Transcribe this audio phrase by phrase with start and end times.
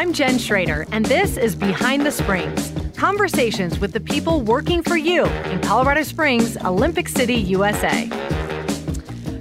[0.00, 4.96] I'm Jen Schrader, and this is Behind the Springs conversations with the people working for
[4.96, 8.08] you in Colorado Springs, Olympic City, USA.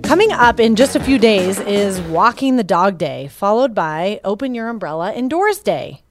[0.03, 4.53] Coming up in just a few days is Walking the Dog Day, followed by Open
[4.53, 6.03] Your Umbrella Indoors Day.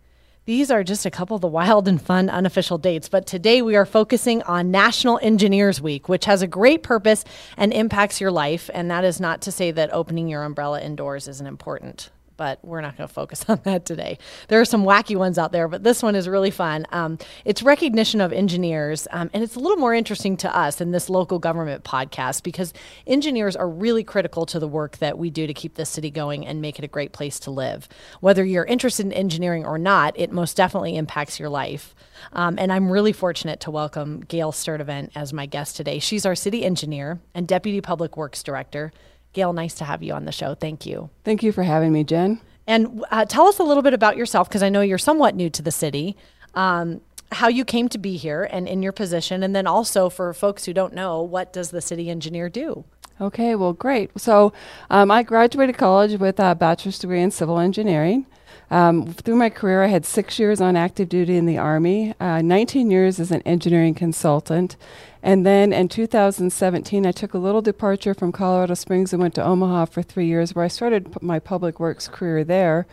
[0.47, 3.77] These are just a couple of the wild and fun unofficial dates, but today we
[3.77, 7.23] are focusing on National Engineers Week, which has a great purpose
[7.59, 8.71] and impacts your life.
[8.73, 12.81] And that is not to say that opening your umbrella indoors isn't important but we're
[12.81, 14.17] not going to focus on that today.
[14.49, 16.87] There are some wacky ones out there, but this one is really fun.
[16.91, 20.93] Um, it's recognition of engineers, um, and it's a little more interesting to us in
[20.93, 22.73] this local government podcast because
[23.07, 26.47] engineers are really critical to the work that we do to keep this city going
[26.47, 27.89] and make it a great place to live.
[28.21, 31.95] Whether you're interested in engineering or not, it most definitely impacts your life.
[32.33, 35.99] Um, and I'm really fortunate to welcome Gail Sturdivant as my guest today.
[35.99, 38.93] She's our city engineer and deputy public works director.
[39.39, 40.57] Gail, nice to have you on the show.
[40.57, 41.11] Thank you.
[41.23, 42.41] Thank you for having me, Jen.
[42.67, 45.49] And uh, tell us a little bit about yourself, because I know you're somewhat new
[45.51, 46.17] to the city.
[46.55, 50.35] Um, how you came to be here and in your position, and then also for
[50.35, 52.85] folks who don't know, what does the city engineer do?
[53.21, 54.11] Okay, well, great.
[54.19, 54.53] So
[54.91, 58.27] um, I graduated college with a bachelor's degree in civil engineering.
[58.71, 62.43] Um, through my career, I had six years on active duty in the Army, uh,
[62.43, 64.77] 19 years as an engineering consultant,
[65.23, 69.45] and then in 2017, I took a little departure from Colorado Springs and went to
[69.45, 72.87] Omaha for three years, where I started p- my public works career there,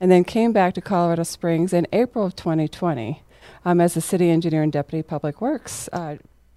[0.00, 3.22] and then came back to Colorado Springs in April of 2020
[3.64, 6.16] um, as a city engineer and deputy public works uh,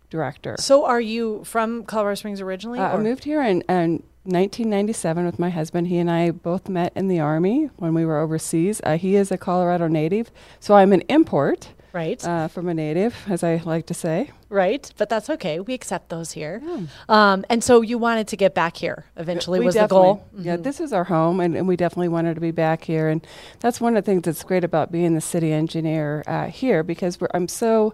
[0.09, 0.55] director.
[0.59, 2.79] So, are you from Colorado Springs originally?
[2.79, 5.88] Uh, I moved here in, in 1997 with my husband.
[5.88, 8.80] He and I both met in the Army when we were overseas.
[8.83, 11.73] Uh, he is a Colorado native, so I'm an import.
[11.94, 12.23] Right.
[12.25, 14.31] Uh, from a native, as I like to say.
[14.50, 14.92] Right.
[14.97, 15.59] But that's okay.
[15.59, 16.61] We accept those here.
[16.64, 16.81] Yeah.
[17.09, 20.25] Um, and so you wanted to get back here eventually we was the goal.
[20.34, 20.44] Mm-hmm.
[20.44, 23.08] Yeah, this is our home, and, and, we definitely wanted to be back here.
[23.09, 23.25] And
[23.59, 27.17] that's one of the things that's great about being the city engineer uh, here because
[27.34, 27.94] I'm so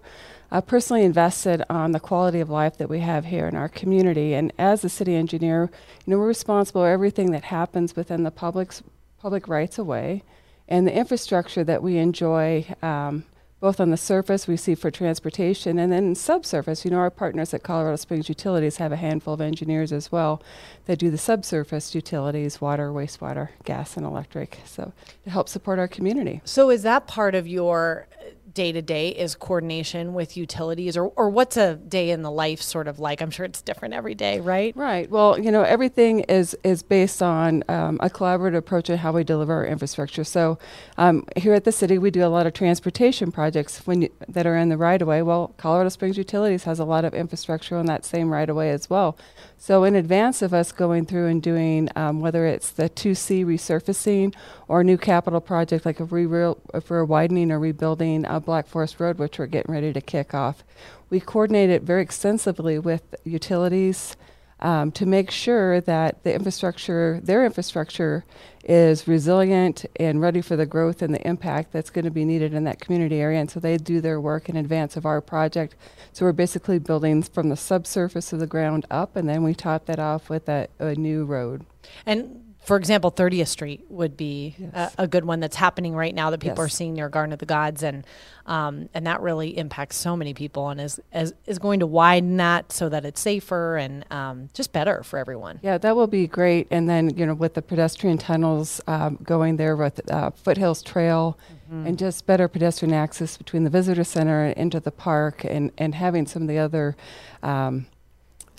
[0.51, 4.33] uh, personally invested on the quality of life that we have here in our community.
[4.33, 5.69] And as a city engineer,
[6.05, 8.81] you know, we're responsible for everything that happens within the public's
[9.19, 10.23] public rights of way
[10.67, 12.65] and the infrastructure that we enjoy.
[12.81, 13.25] Um,
[13.59, 16.85] both on the surface we see for transportation and then subsurface.
[16.85, 20.41] You know, our partners at Colorado Springs Utilities have a handful of engineers as well
[20.85, 24.59] that do the subsurface utilities, water, wastewater, gas, and electric.
[24.65, 26.41] So to help support our community.
[26.45, 28.07] So is that part of your
[28.53, 32.61] day to day is coordination with utilities or, or what's a day in the life
[32.61, 33.21] sort of like?
[33.21, 34.75] I'm sure it's different every day right?
[34.75, 35.09] Right.
[35.09, 39.23] Well you know everything is is based on um, a collaborative approach to how we
[39.23, 40.23] deliver our infrastructure.
[40.23, 40.57] So
[40.97, 44.47] um, here at the city we do a lot of transportation projects when you, that
[44.47, 45.21] are in the right of way.
[45.21, 48.71] Well colorado springs utilities has a lot of infrastructure on that same right of way
[48.71, 49.17] as well.
[49.57, 54.35] So in advance of us going through and doing um, whether it's the 2c resurfacing
[54.67, 58.39] or a new capital project like if, we re- if we're widening or rebuilding uh,
[58.47, 60.63] Black Forest Road, which we're getting ready to kick off,
[61.09, 64.15] we coordinate it very extensively with utilities
[64.61, 68.23] um, to make sure that the infrastructure, their infrastructure,
[68.63, 72.53] is resilient and ready for the growth and the impact that's going to be needed
[72.53, 73.39] in that community area.
[73.39, 75.75] And so they do their work in advance of our project.
[76.13, 79.85] So we're basically building from the subsurface of the ground up, and then we top
[79.87, 81.65] that off with a, a new road.
[82.05, 84.93] And for example, 30th Street would be yes.
[84.97, 86.65] a, a, good one that's happening right now that people yes.
[86.65, 88.05] are seeing near Garden of the Gods, and
[88.45, 92.35] um, and that really impacts so many people, and is, is is going to widen
[92.37, 95.61] that so that it's safer and um, just better for everyone.
[95.63, 96.67] Yeah, that will be great.
[96.69, 101.39] And then you know, with the pedestrian tunnels um, going there with uh, Foothills Trail,
[101.71, 101.87] mm-hmm.
[101.87, 105.95] and just better pedestrian access between the visitor center and into the park, and and
[105.95, 106.97] having some of the other
[107.43, 107.85] um,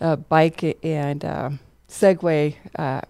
[0.01, 1.51] uh, bike and uh,
[1.91, 3.03] Segway uh,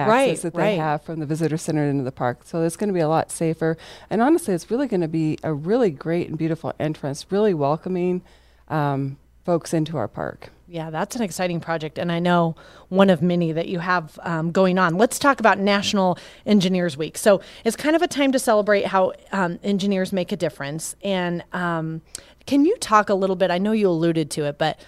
[0.00, 0.64] access right, that right.
[0.64, 2.40] they have from the visitor center into the park.
[2.44, 3.76] So it's going to be a lot safer.
[4.08, 8.22] And honestly, it's really going to be a really great and beautiful entrance, really welcoming
[8.68, 10.50] um, folks into our park.
[10.70, 12.54] Yeah, that's an exciting project, and I know
[12.90, 14.96] one of many that you have um, going on.
[14.96, 16.16] Let's talk about National
[16.46, 17.18] Engineers Week.
[17.18, 20.94] So it's kind of a time to celebrate how um, engineers make a difference.
[21.02, 22.02] And um,
[22.46, 23.50] can you talk a little bit?
[23.50, 24.78] I know you alluded to it, but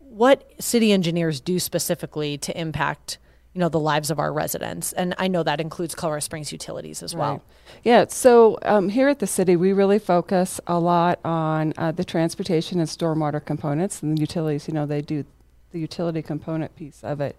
[0.00, 3.18] what city engineers do specifically to impact
[3.58, 4.92] you know the lives of our residents.
[4.92, 7.20] And i know that includes colorado springs utilities as right.
[7.20, 7.42] well
[7.82, 12.04] yeah so um, here at the city we really focus a lot on uh, the
[12.04, 14.00] transportation and stormwater components.
[14.00, 15.24] And the utilities you know they do
[15.72, 17.36] the utility component piece of it.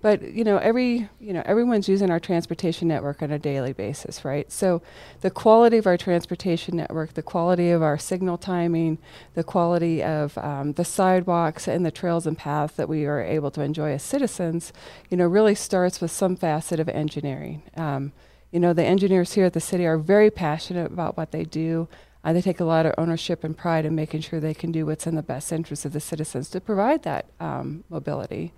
[0.00, 4.24] But you know every you know everyone's using our transportation network on a daily basis
[4.24, 4.50] right?
[4.52, 4.82] So
[5.20, 8.98] the quality of our transportation network the quality of our signal timing
[9.34, 13.50] the quality of um, the sidewalks and the trails and paths that we are able
[13.52, 14.72] to enjoy as citizens
[15.08, 17.62] you know really starts with some facet of engineering.
[17.76, 18.12] Um,
[18.52, 21.88] You know, the engineers here at the city are very passionate about what they do.
[22.24, 24.86] Uh, they take a lot of ownership and pride in making sure they can do
[24.86, 28.52] what's in the best interest of the citizens to provide that um, mobility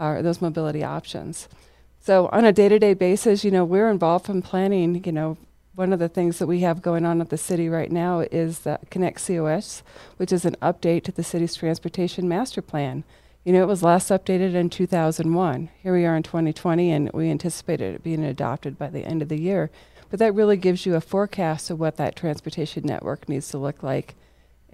[0.00, 1.48] or those mobility options.
[2.00, 5.02] So on a day-to-day basis, you know, we're involved in planning.
[5.04, 5.38] You know,
[5.74, 8.60] one of the things that we have going on at the city right now is
[8.60, 9.82] the Connect COS,
[10.16, 13.04] which is an update to the city's transportation master plan.
[13.44, 15.68] You know, it was last updated in 2001.
[15.82, 19.28] Here we are in 2020, and we anticipated it being adopted by the end of
[19.28, 19.70] the year.
[20.10, 23.82] But that really gives you a forecast of what that transportation network needs to look
[23.82, 24.14] like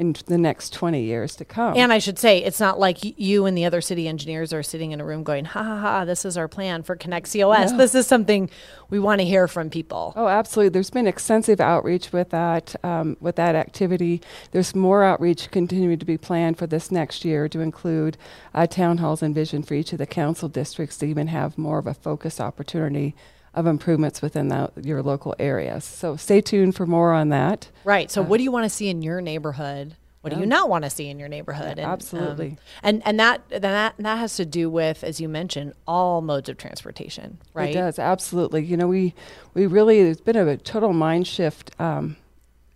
[0.00, 1.76] in the next 20 years to come.
[1.76, 4.92] And I should say, it's not like you and the other city engineers are sitting
[4.92, 7.72] in a room going, ha ha ha, this is our plan for Connect COS.
[7.72, 7.76] No.
[7.76, 8.48] This is something
[8.88, 10.14] we want to hear from people.
[10.16, 10.70] Oh, absolutely.
[10.70, 14.22] There's been extensive outreach with that um, with that activity.
[14.52, 18.16] There's more outreach continuing to be planned for this next year to include
[18.54, 21.78] uh, town halls and vision for each of the council districts to even have more
[21.78, 23.14] of a focus opportunity
[23.54, 25.84] of improvements within the, your local areas.
[25.84, 27.68] So stay tuned for more on that.
[27.84, 28.10] Right.
[28.10, 29.96] So, Uh, what do you want to see in your neighborhood?
[30.22, 31.78] What do you not want to see in your neighborhood?
[31.78, 32.48] Yeah, absolutely.
[32.50, 36.50] um, and and that that that has to do with, as you mentioned, all modes
[36.50, 37.70] of transportation, right?
[37.70, 38.62] It does absolutely.
[38.62, 39.14] You know, we
[39.54, 42.16] we really there's been a total mind shift um,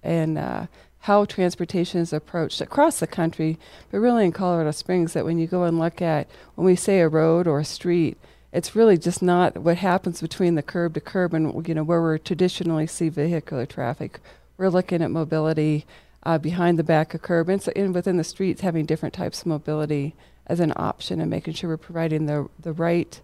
[0.03, 0.69] in uh,
[1.00, 3.59] how transportation is approached across the country,
[3.91, 5.12] but really in Colorado Springs.
[5.12, 8.17] That when you go and look at when we say a road or a street,
[8.55, 12.01] it's really just not what happens between the curb to curb and you know where
[12.01, 14.21] we traditionally see vehicular traffic.
[14.56, 15.85] We're looking at mobility
[16.23, 19.47] uh, behind the back of curb and, so, within the streets having different types of
[19.47, 20.15] mobility
[20.47, 23.21] as an option and making sure we're providing the the right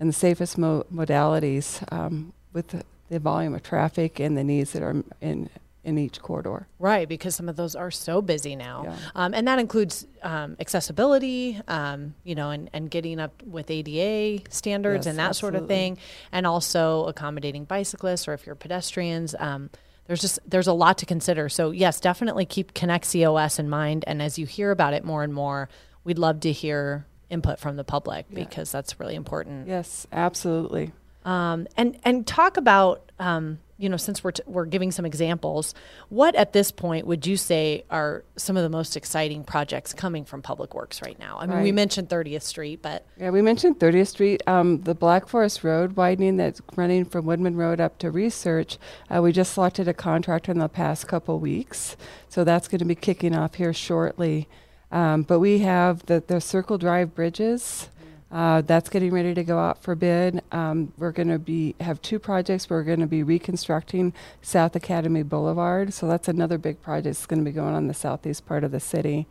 [0.00, 4.72] and the safest mo- modalities um, with the, the volume of traffic and the needs
[4.72, 5.50] that are in
[5.84, 6.68] in each corridor.
[6.78, 8.82] Right, because some of those are so busy now.
[8.84, 8.96] Yeah.
[9.14, 14.44] Um, and that includes um, accessibility, um, you know, and, and getting up with ADA
[14.50, 15.98] standards Yes, and that sort of thing,
[16.30, 19.34] and also accommodating bicyclists or if you're pedestrians.
[19.38, 19.70] Um,
[20.06, 21.48] there's just there's a lot to consider.
[21.48, 24.04] So yes, definitely keep Connect COS in mind.
[24.06, 25.68] And as you hear about it more and more,
[26.04, 28.40] we'd love to hear input from the public Yeah.
[28.44, 29.68] because that's really important.
[29.68, 30.92] Yes, absolutely.
[31.24, 35.74] Um, and and talk about um, you know since we're t- we're giving some examples,
[36.08, 40.24] what at this point would you say are some of the most exciting projects coming
[40.24, 41.36] from Public Works right now?
[41.40, 45.28] I mean, we mentioned 30th Street, but Yeah, we mentioned 30th Street, um, the Black
[45.28, 48.78] Forest Road widening that's running from Woodman Road up to Research.
[49.10, 51.96] Uh, we just selected a contractor in the past couple weeks,
[52.28, 54.48] so that's going to be kicking off here shortly.
[54.92, 57.88] Um, but we have the, the Circle Drive bridges.
[58.32, 60.42] Uh, that's getting ready to go out for bid.
[60.52, 62.70] Um, we're going to be have two projects.
[62.70, 67.16] We're going to be reconstructing South Academy Boulevard, so that's another big project.
[67.16, 69.26] that's going to be going on the southeast part of the city.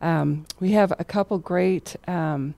[0.00, 2.54] Um, we have a couple great um,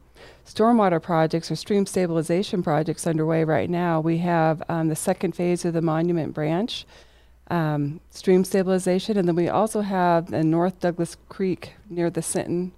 [0.46, 3.98] stormwater projects or stream stabilization projects underway right now.
[3.98, 6.86] We have um, the second phase of the Monument Branch
[7.50, 12.70] um, stream stabilization, and then we also have the North Douglas Creek near the Sinton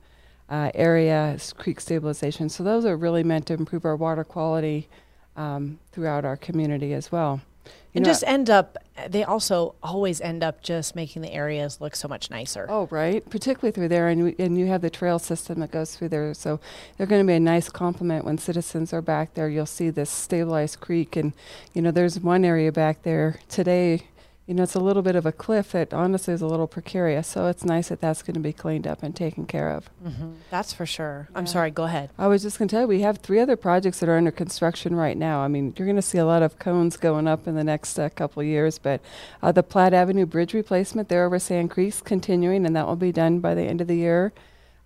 [0.52, 2.50] uh, area creek stabilization.
[2.50, 4.86] So those are really meant to improve our water quality
[5.34, 7.40] um, throughout our community as well.
[7.64, 8.76] You and just end up.
[9.08, 12.66] They also always end up just making the areas look so much nicer.
[12.68, 13.28] Oh, right.
[13.30, 16.34] Particularly through there, and, we, and you have the trail system that goes through there.
[16.34, 16.60] So
[16.96, 19.48] they're going to be a nice complement when citizens are back there.
[19.48, 21.32] You'll see this stabilized creek, and
[21.72, 24.02] you know there's one area back there today.
[24.46, 27.28] You know, it's a little bit of a cliff that honestly is a little precarious.
[27.28, 29.86] So it's nice that that's going to be cleaned up and taken care of.
[30.02, 31.28] hmm That's for sure.
[31.34, 31.70] I'm sorry.
[31.70, 32.10] Go ahead.
[32.18, 34.32] I was just going to tell you, we have three other projects that are under
[34.32, 35.40] construction right now.
[35.42, 37.98] I mean, you're going to see a lot of cones going up in the next
[37.98, 39.00] uh, couple of years, but
[39.42, 43.12] uh, the Platte Avenue Bridge replacement there over Sand Creek's continuing, and that will be
[43.12, 44.32] done by the end of the year.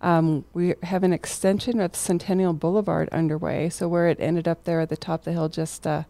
[0.01, 4.79] Um, we have an extension of Centennial Boulevard underway, so where it ended up there
[4.81, 6.03] at the top of the hill, just uh,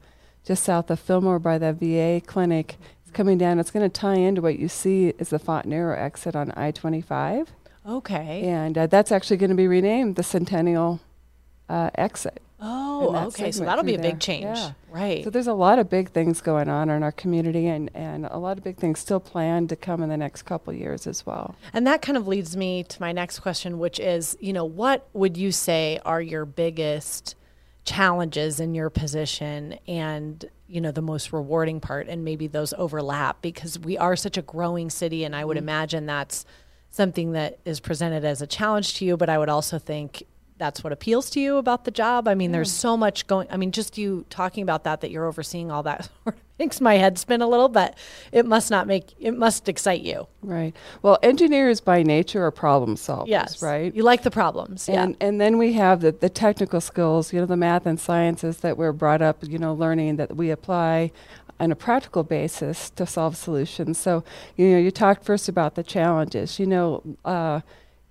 [0.43, 2.77] just south of Fillmore by the VA clinic,
[3.07, 3.57] it's coming down.
[3.57, 7.47] It's going to tie into what you see is the Fontanero exit on I-25,
[7.87, 8.41] Okay.
[8.43, 10.99] and uh, that's actually going to be renamed the Centennial
[11.69, 12.41] uh, exit.
[12.59, 13.51] Oh, okay.
[13.51, 14.19] So that'll be a big there.
[14.19, 14.71] change, Yeah.
[14.89, 15.23] right?
[15.23, 18.39] So there's a lot of big things going on in our community, and, and a
[18.39, 21.55] lot of big things still planned to come in the next couple years as well.
[21.71, 25.07] And that kind of leads me to my next question, which is, you know, what
[25.13, 27.35] would you say are your biggest
[27.87, 33.41] challenges in your position and, you know, the most rewarding part and maybe those overlap
[33.41, 35.69] because we are such a growing city and I would mm-hmm.
[35.69, 36.45] imagine that's
[36.89, 40.23] something that is presented as a challenge to you, but I would also think
[40.57, 42.27] that's what appeals to you about the job.
[42.27, 43.47] I mean, there's so much going.
[43.51, 46.09] I mean, just you talking about that, that you're overseeing all that
[46.59, 47.69] makes my head spin a little.
[47.69, 47.97] But
[48.31, 50.27] it must not make it must excite you.
[50.41, 50.75] Right.
[51.01, 53.61] Well, engineers by nature are problem solvers, Yes.
[53.61, 53.93] right?
[53.93, 54.89] You like the problems.
[54.89, 58.57] And and then we have the, the technical skills, you know, the math and sciences
[58.57, 61.11] that we're brought up, you know, learning that we apply
[61.59, 63.97] on a practical basis to solve solutions.
[63.97, 64.23] So,
[64.55, 66.59] you know, you talked first about the challenges.
[66.59, 67.61] You know, uh,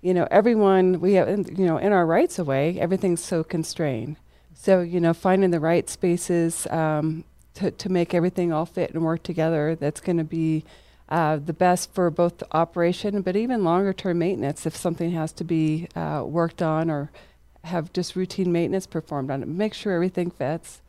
[0.07, 4.15] you know, everyone we have, you know, in our rights of way, everything's so constrained.
[4.55, 9.03] So, you know, finding the right spaces um, to to make everything all fit and
[9.03, 9.75] work together.
[9.75, 10.65] That's going to be
[11.09, 14.65] uh, the best for both operation, but even longer term maintenance.
[14.65, 17.11] If something has to be uh, worked on or
[17.65, 20.83] have just routine maintenance performed on it, make sure everything fits.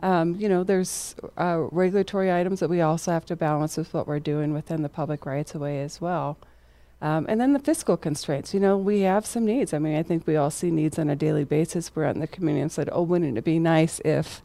[0.00, 4.06] Um, you know, there's uh, regulatory items that we also have to balance with what
[4.06, 6.38] we're doing within the public rights of way as well.
[7.02, 8.54] Um, and then the fiscal constraints.
[8.54, 9.74] You know, we have some needs.
[9.74, 11.90] I mean, I think we all see needs on a daily basis.
[11.94, 14.40] We're out in the community and said, oh, wouldn't it be nice if.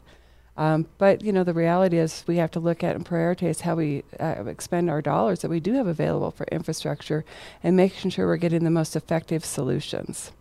[0.56, 3.76] Um, but, you know, the reality is we have to look at and prioritize how
[3.76, 7.24] we uh, expend our dollars that we do have available for infrastructure
[7.62, 10.32] and making sure we're getting the most effective solutions.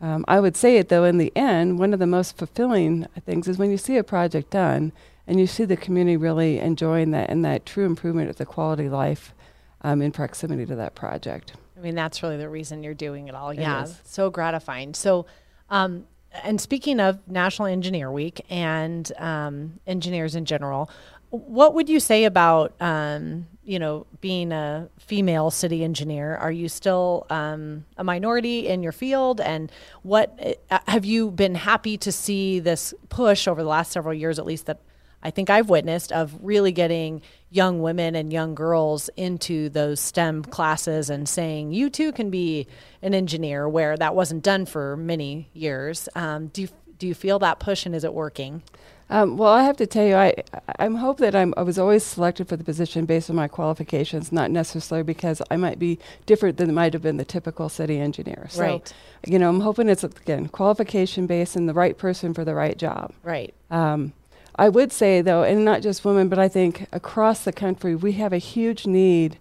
[0.00, 3.48] Um, I would say it though, in the end, one of the most fulfilling things
[3.48, 4.92] is when you see a project done
[5.26, 8.86] and you see the community really enjoying that and that true improvement of the quality
[8.86, 9.34] of life
[9.82, 11.54] um, in proximity to that project.
[11.76, 13.50] I mean, that's really the reason you're doing it all.
[13.50, 13.98] It yeah, is.
[14.04, 14.94] so gratifying.
[14.94, 15.26] So,
[15.70, 16.04] um,
[16.44, 20.90] and speaking of National Engineer Week and um, engineers in general,
[21.30, 26.36] what would you say about um, you know being a female city engineer?
[26.36, 29.40] Are you still um, a minority in your field?
[29.40, 29.72] And
[30.02, 34.38] what uh, have you been happy to see this push over the last several years,
[34.38, 34.80] at least that
[35.22, 40.44] I think I've witnessed, of really getting young women and young girls into those STEM
[40.44, 42.66] classes and saying you too can be
[43.02, 46.08] an engineer, where that wasn't done for many years.
[46.14, 48.62] Um, do you do you feel that push, and is it working?
[49.08, 50.34] Um, well, I have to tell you, I
[50.78, 54.30] I'm hope that I'm I was always selected for the position based on my qualifications,
[54.30, 58.46] not necessarily because I might be different than might have been the typical city engineer.
[58.50, 58.92] So, Right.
[59.26, 62.78] you know, I'm hoping it's again qualification based and the right person for the right
[62.78, 63.12] job.
[63.24, 63.52] Right.
[63.70, 64.12] Um,
[64.60, 68.12] I would say though, and not just women, but I think across the country we
[68.12, 69.38] have a huge need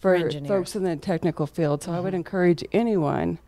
[0.00, 0.48] for engineers.
[0.48, 1.82] folks in the technical field.
[1.82, 3.38] So I would encourage anyone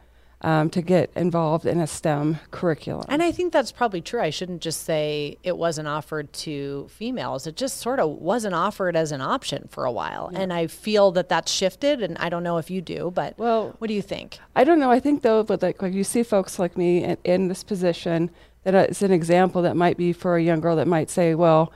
[0.43, 3.07] um, to get involved in a STEM curriculum.
[3.09, 4.21] And I think that's probably true.
[4.21, 7.47] I shouldn't just say it wasn't offered to females.
[7.47, 10.31] It just sort of wasn't offered as an option for a while.
[10.35, 12.03] And I feel that that's shifted.
[12.03, 14.39] And I don't know if you do, but Well- what do you think?
[14.55, 14.91] I don't know.
[14.91, 18.31] I think though, but like, like you see folks like me in, in this position,
[18.65, 21.35] that uh, it's an example that might be for a young girl that might say,
[21.35, 21.73] "Well,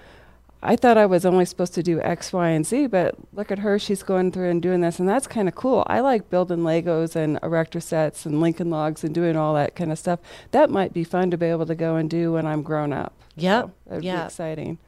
[0.62, 3.60] I thought I was only supposed to do X, Y, and Z, but look at
[3.60, 3.78] her.
[3.78, 5.84] She's going through and doing this, and that's kind of cool.
[5.86, 9.92] I like building Legos and erector sets and Lincoln logs and doing all that kind
[9.92, 10.18] of stuff.
[10.50, 13.12] That might be fun to be able to go and do when I'm grown up.
[13.36, 13.64] Yep.
[13.66, 14.20] So that'd Yeah.
[14.22, 14.78] be exciting.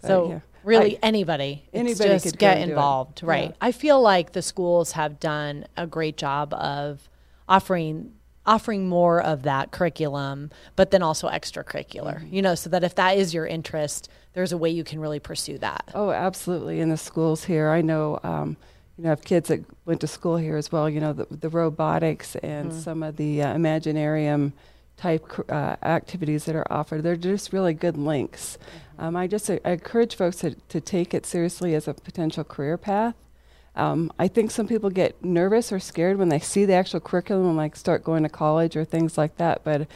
[0.00, 0.40] But, So yeah.
[0.64, 2.72] really, I- anybody, Anybody just could get and do it.
[2.72, 3.50] involved, right?
[3.50, 3.56] Yeah.
[3.60, 7.10] I feel like the schools have done a great job of
[7.46, 8.12] offering
[8.50, 12.16] offering more of that curriculum, but then also extracurricular.
[12.18, 12.34] Mm-hmm.
[12.34, 15.20] You know, so that if that is your interest, there's a way you can really
[15.20, 15.90] pursue that.
[15.94, 16.80] Oh, absolutely.
[16.80, 18.56] In the schools here, I know, um,
[18.96, 20.90] you know, I have kids that went to school here as well.
[20.90, 24.52] You know, the, the robotics and some of the uh, Imaginarium
[24.96, 27.02] type uh, activities that are offered.
[27.02, 28.58] They're just really good links.
[28.98, 32.44] Um, I just uh, I encourage folks to, to take it seriously as a potential
[32.44, 33.14] career path.
[33.76, 37.46] Um, I think some people get nervous or scared when they see the actual curriculum
[37.48, 39.62] and like start going to college or things like that.
[39.64, 39.86] But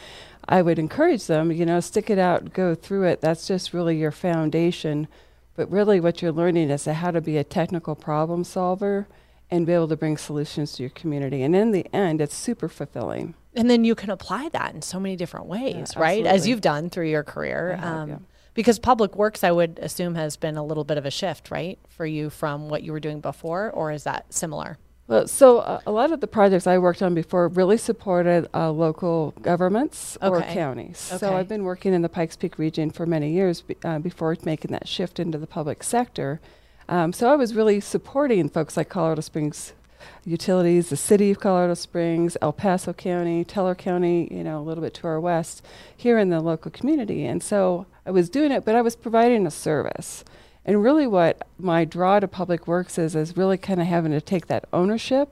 [0.47, 3.21] I would encourage them, you know, stick it out, go through it.
[3.21, 5.07] That's just really your foundation.
[5.55, 9.07] But really, what you're learning is how to be a technical problem solver
[9.51, 11.43] and be able to bring solutions to your community.
[11.43, 13.35] And in the end, it's super fulfilling.
[13.55, 16.25] and then you can apply that in so many different ways, right?
[16.25, 17.79] As you've done through your career.
[17.81, 18.17] Um, yeah.
[18.55, 21.77] Because public works, I would assume, has been a little bit of a shift, right,
[21.89, 24.77] for you from what you were doing before, or is that similar?
[25.07, 28.71] Well, so uh, a lot of the projects I worked on before really supported uh,
[28.71, 30.53] local governments or Okay.
[30.53, 30.97] counties.
[30.97, 34.35] So I've been working in the Pikes Peak region for many years be, uh, before
[34.45, 36.39] making that shift into the public sector.
[36.89, 39.73] Um, so I was really supporting folks like Colorado Springs
[40.23, 44.83] Utilities, the city of Colorado Springs, El Paso County, Teller County, you know, a little
[44.83, 45.63] bit to our west,
[45.95, 47.25] here in the local community.
[47.25, 50.23] And so I was doing it, but I was providing a service.
[50.65, 54.21] And really, what my draw to public works is, is really kind of having to
[54.21, 55.29] take that ownership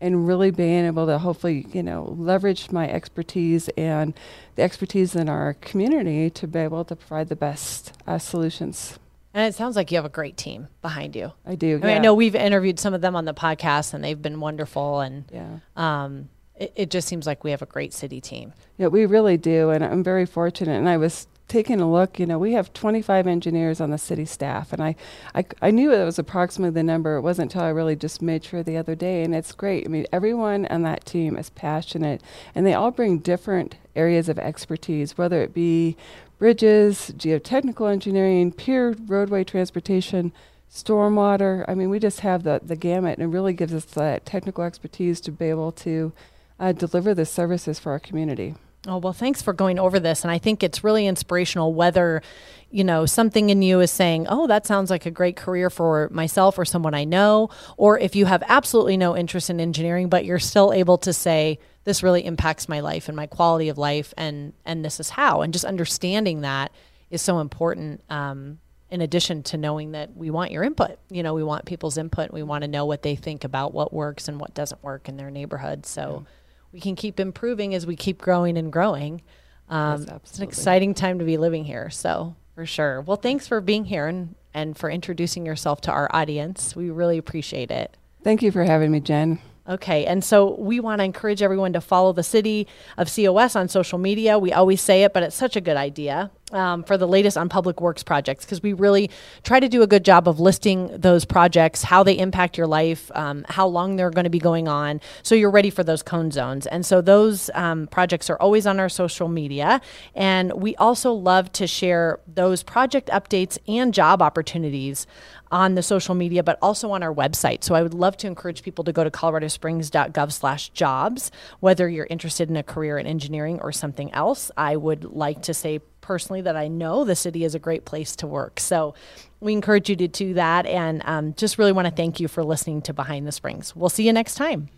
[0.00, 4.14] and really being able to hopefully, you know, leverage my expertise and
[4.54, 8.98] the expertise in our community to be able to provide the best uh, solutions.
[9.32, 11.32] And it sounds like you have a great team behind you.
[11.46, 11.76] I do.
[11.82, 14.40] I mean, I know we've interviewed some of them on the podcast, and they've been
[14.40, 15.00] wonderful.
[15.00, 15.58] And Yeah.
[15.76, 18.52] um, it, it just seems like we have a great city team.
[18.76, 20.76] Yeah, we really do, and I'm very fortunate.
[20.76, 22.18] And I was taking a look.
[22.18, 24.96] You know, we have 25 engineers on the city staff, and I,
[25.34, 27.16] I, I knew it was approximately the number.
[27.16, 29.86] It wasn't until I really just made sure the other day, and it's great.
[29.86, 32.20] I mean, everyone on that team is passionate,
[32.54, 35.96] and they all bring different areas of expertise, whether it be
[36.40, 40.32] bridges, geotechnical engineering, pier roadway transportation,
[40.72, 41.66] stormwater.
[41.68, 44.64] I mean, we just have the, the gamut, and it really gives us that technical
[44.64, 46.14] expertise to be able to
[46.58, 48.54] uh, deliver the services for our community.
[48.86, 50.24] Oh, well, thanks for going over this.
[50.24, 52.22] And I think it's really inspirational whether,
[52.70, 56.08] you know, something in you is saying, oh, that sounds like a great career for
[56.10, 60.24] myself or someone I know, or if you have absolutely no interest in engineering, but
[60.24, 64.12] you're still able to say, this really impacts my life and my quality of life,
[64.16, 65.42] and, and this is how.
[65.42, 66.72] And just understanding that
[67.10, 68.02] is so important.
[68.10, 68.58] Um,
[68.90, 72.32] in addition to knowing that we want your input, you know, we want people's input.
[72.32, 75.16] We want to know what they think about what works and what doesn't work in
[75.16, 75.86] their neighborhood.
[75.86, 76.30] So, yeah
[76.72, 79.22] we can keep improving as we keep growing and growing.
[79.68, 81.90] Um, yes, it's an exciting time to be living here.
[81.90, 83.00] So for sure.
[83.00, 86.74] Well, thanks for being here and, and for introducing yourself to our audience.
[86.74, 87.96] We really appreciate it.
[88.22, 89.40] Thank you for having me, Jen.
[89.68, 93.68] Okay, and so we want to encourage everyone to follow the city of COS on
[93.68, 94.38] social media.
[94.38, 97.48] We always say it, but it's such a good idea um, for the latest on
[97.48, 99.10] public works projects because we really
[99.42, 103.10] try to do a good job of listing those projects, how they impact your life,
[103.14, 106.30] um, how long they're going to be going on, so you're ready for those cone
[106.30, 106.66] zones.
[106.66, 109.80] And so those um, projects are always on our social media,
[110.14, 115.06] and we also love to share those project updates and job opportunities
[115.50, 117.64] on the social media, but also on our website.
[117.64, 121.30] So I would love to encourage people to go to coloradosprings.gov slash jobs,
[121.60, 124.50] whether you're interested in a career in engineering or something else.
[124.56, 125.80] I would like to say
[126.10, 128.58] personally that I know the city is a great place to work.
[128.58, 128.94] So
[129.38, 130.66] we encourage you to do that.
[130.66, 133.76] And um, just really want to thank you for listening to Behind the Springs.
[133.76, 134.70] We'll see you next time.